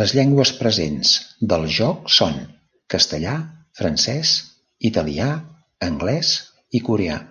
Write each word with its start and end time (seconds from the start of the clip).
Les 0.00 0.12
llengües 0.18 0.52
presents 0.60 1.10
del 1.52 1.66
joc 1.80 2.08
són 2.20 2.40
Castellà, 2.96 3.36
Francès, 3.82 4.34
Italià, 4.92 5.32
Anglès, 5.92 6.34
i 6.82 6.86
Coreà. 6.90 7.24